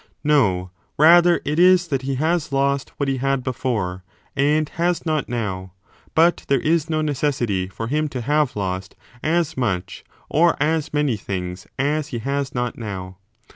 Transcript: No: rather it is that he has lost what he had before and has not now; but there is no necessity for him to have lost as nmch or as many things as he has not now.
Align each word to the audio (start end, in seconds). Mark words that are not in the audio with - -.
No: 0.23 0.71
rather 0.97 1.41
it 1.45 1.59
is 1.59 1.89
that 1.89 2.01
he 2.01 2.15
has 2.15 2.51
lost 2.51 2.89
what 2.97 3.07
he 3.07 3.17
had 3.17 3.43
before 3.43 4.03
and 4.35 4.67
has 4.69 5.05
not 5.05 5.29
now; 5.29 5.73
but 6.15 6.43
there 6.47 6.59
is 6.59 6.89
no 6.89 7.01
necessity 7.01 7.67
for 7.67 7.85
him 7.85 8.07
to 8.07 8.21
have 8.21 8.55
lost 8.55 8.95
as 9.21 9.53
nmch 9.53 10.01
or 10.27 10.57
as 10.59 10.91
many 10.91 11.17
things 11.17 11.67
as 11.77 12.07
he 12.07 12.17
has 12.17 12.55
not 12.55 12.79
now. 12.79 13.19